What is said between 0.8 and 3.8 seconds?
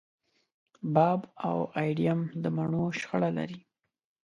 باب او اېډم د مڼو شخړه لري.